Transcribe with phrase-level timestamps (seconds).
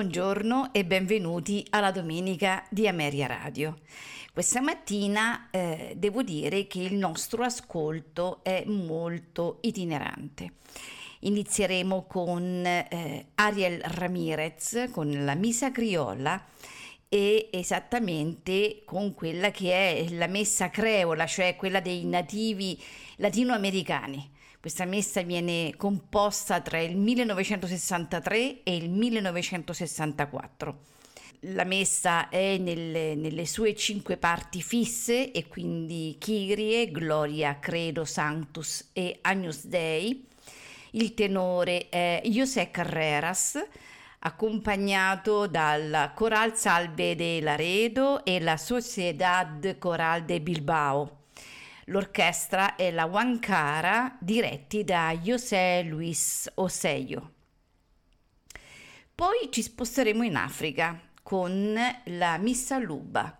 [0.00, 3.80] Buongiorno e benvenuti alla domenica di Ameria Radio.
[4.32, 10.52] Questa mattina eh, devo dire che il nostro ascolto è molto itinerante.
[11.18, 16.46] Inizieremo con eh, Ariel Ramirez con la Misa Criolla
[17.06, 22.82] e esattamente con quella che è la messa creola, cioè quella dei nativi
[23.16, 24.30] latinoamericani.
[24.60, 30.80] Questa messa viene composta tra il 1963 e il 1964.
[31.44, 38.90] La messa è nelle, nelle sue cinque parti fisse e quindi Kyrie, Gloria, Credo, Sanctus
[38.92, 40.26] e Agnus Dei.
[40.90, 43.58] Il tenore è José Carreras,
[44.18, 51.19] accompagnato dal Coral Salve de Laredo e la Sociedad Coral de Bilbao.
[51.86, 57.32] L'orchestra è la Wankara, diretti da José Luis Oseio.
[59.14, 63.36] Poi ci sposteremo in Africa con la Missa Luba,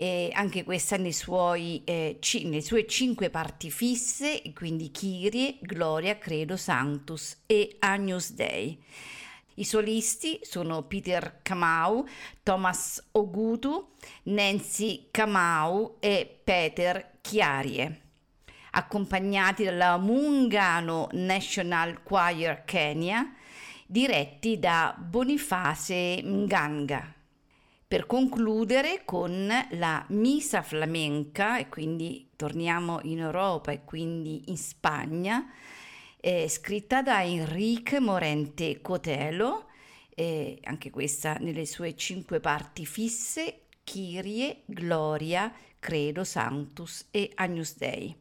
[0.00, 6.16] e anche questa nei suoi, eh, c- nelle sue cinque parti fisse, quindi Kyrie, Gloria,
[6.18, 8.80] Credo, Sanctus e Agnus Dei.
[9.58, 12.06] I solisti sono Peter Kamau,
[12.44, 13.88] Thomas Ogutu,
[14.24, 18.02] Nancy Kamau e Peter Chiarie,
[18.70, 23.34] accompagnati dalla Mungano National Choir Kenya,
[23.84, 27.14] diretti da Boniface Nganga.
[27.88, 35.50] Per concludere con la Misa flamenca, e quindi torniamo in Europa e quindi in Spagna,
[36.28, 39.64] eh, scritta da Enrique Morente Cotelo,
[40.14, 48.14] eh, anche questa nelle sue cinque parti fisse, Kyrie, Gloria, Credo, Sanctus e Agnus Dei.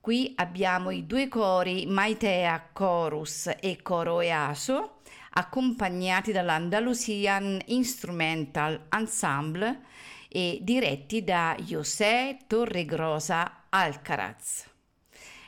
[0.00, 5.00] Qui abbiamo i due cori Maitea Chorus e Coro Easo,
[5.30, 9.80] accompagnati dall'Andalusian Instrumental Ensemble
[10.28, 14.69] e diretti da José Torregrosa Alcaraz.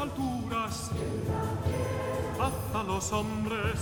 [0.00, 0.90] alturas,
[2.40, 3.80] haz los hombres,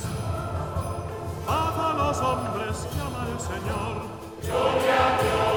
[1.47, 4.17] haz a los hombres, llama el Señor.
[4.43, 5.56] Gloria a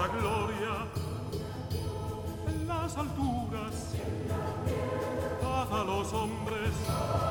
[0.00, 0.86] esta gloria
[2.48, 3.94] en las alturas,
[5.42, 7.29] paz a los hombres.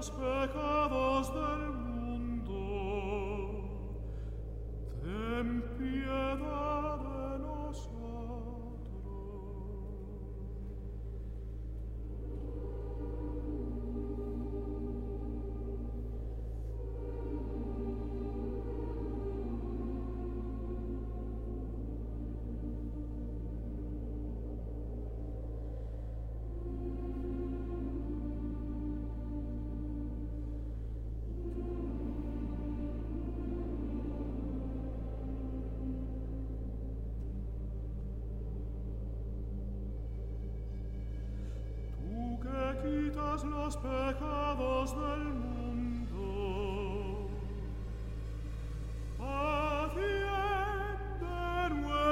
[0.00, 0.99] los pecados.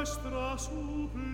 [0.09, 1.28] nuestra suplia.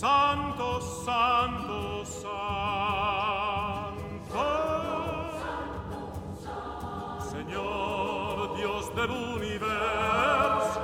[0.00, 2.32] Santo, santo, santo.
[7.30, 10.80] Señor Dios del universo.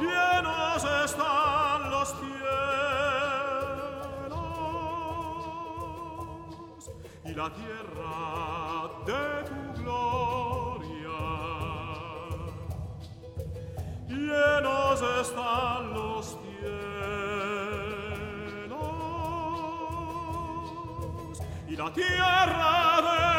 [0.00, 2.50] Llenos están los cielos
[7.24, 11.18] y la tierra de tu gloria.
[14.08, 15.95] Llenos están
[21.76, 23.35] la tierra de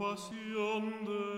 [0.00, 1.29] pasión de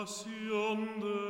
[0.00, 1.29] compasión de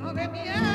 [0.00, 0.69] vivo é minha.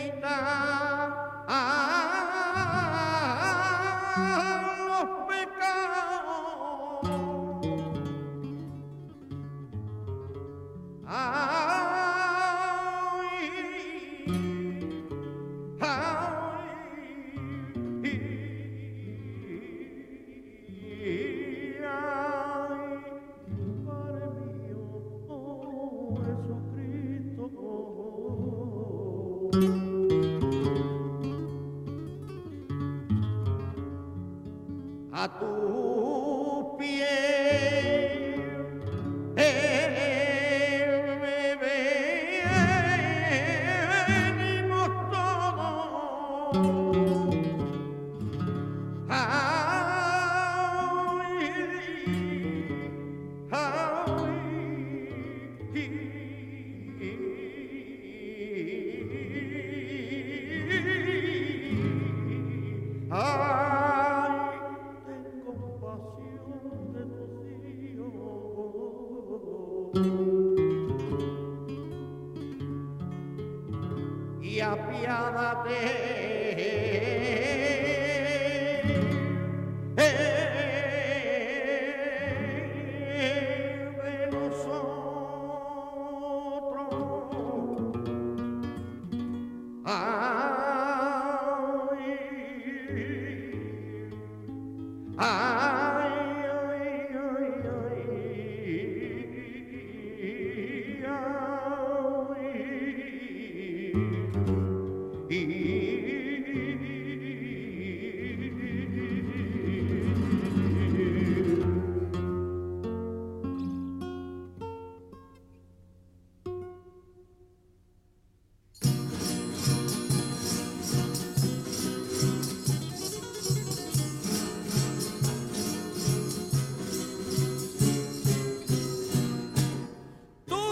[0.00, 1.44] Medina.
[1.46, 1.79] Ah.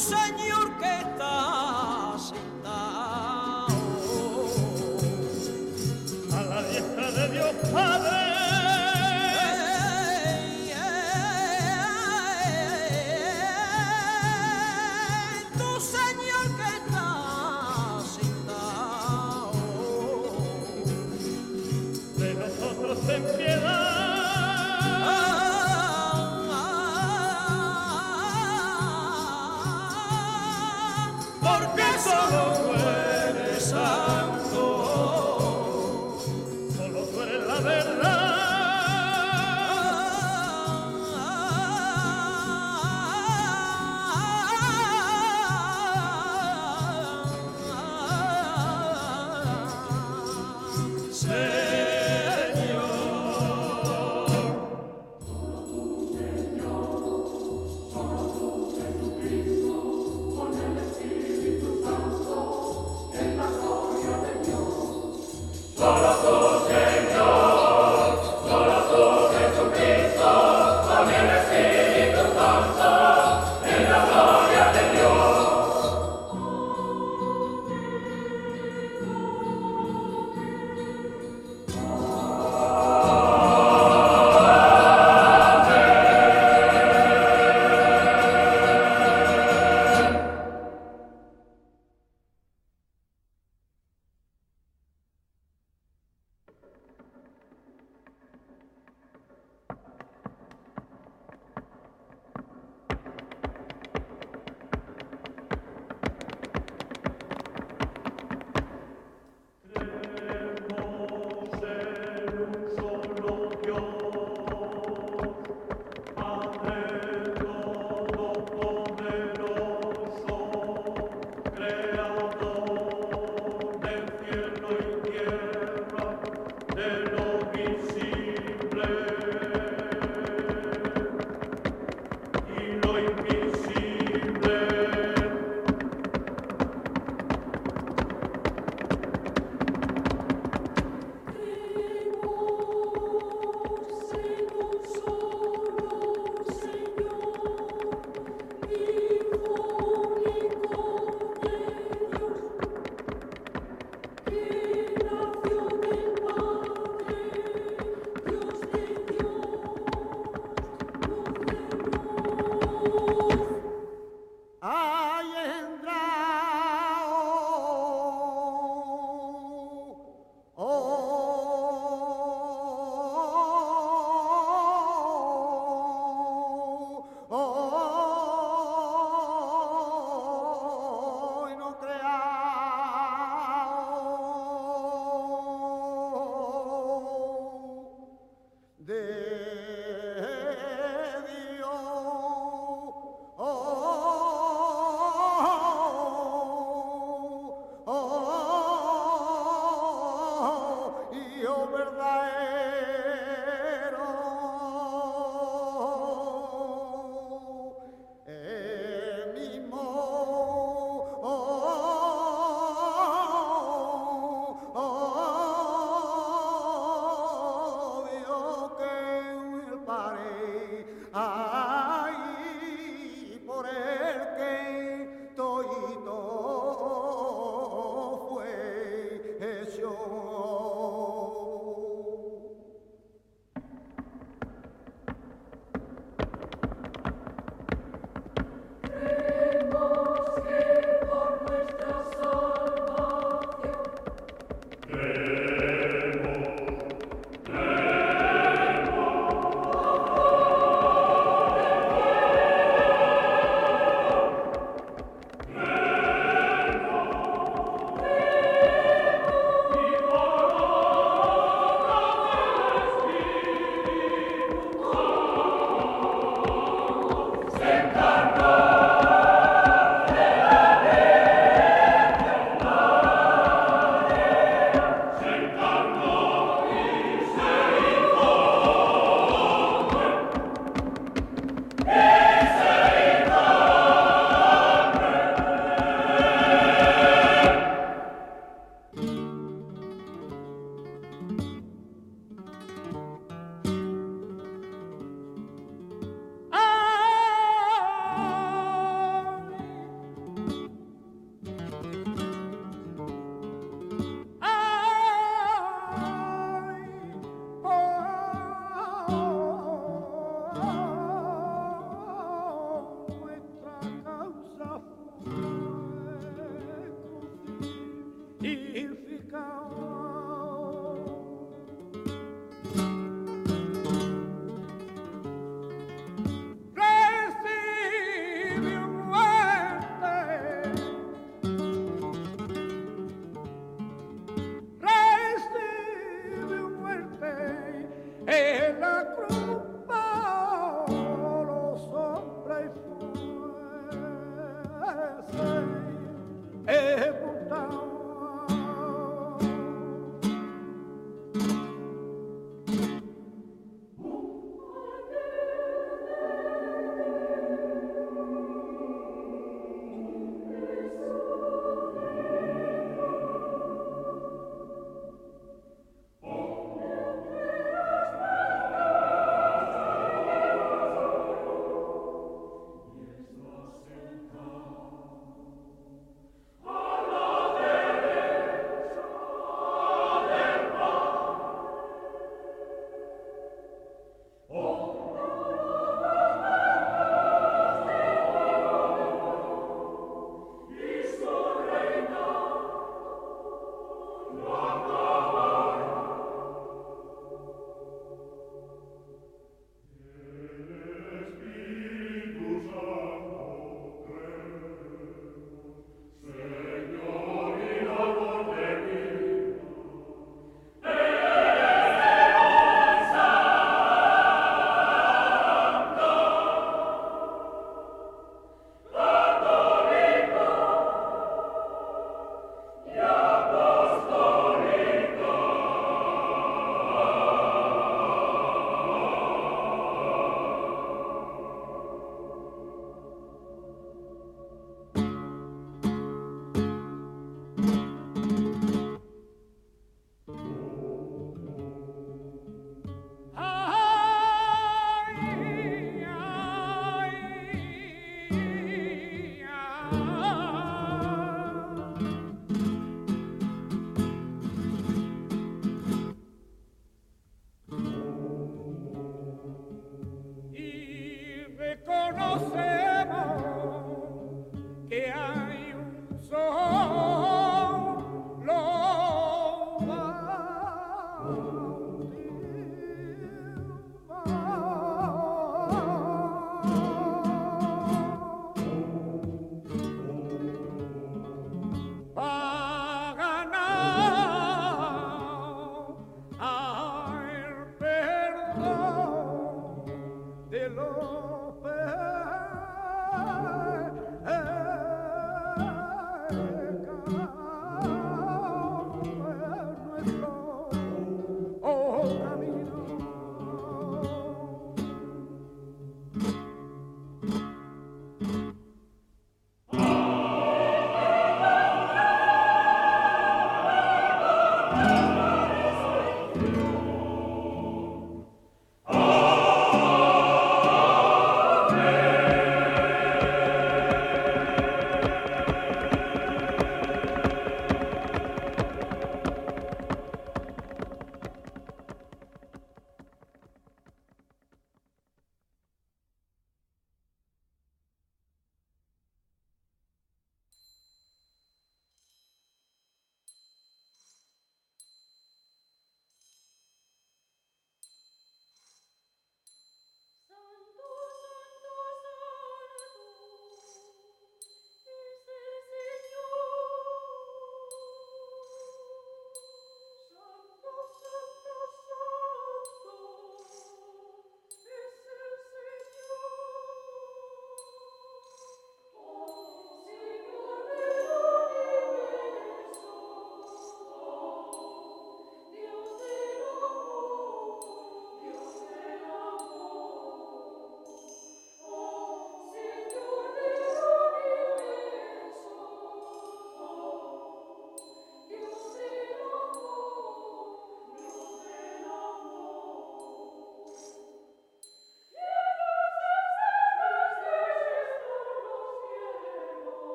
[0.00, 0.49] Senhor.